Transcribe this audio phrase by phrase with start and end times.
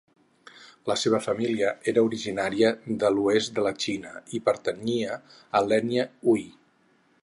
[0.91, 2.73] La seva família era originària
[3.05, 5.23] de l'oest de la Xina i pertanyia
[5.69, 6.49] l'ètnia Hui.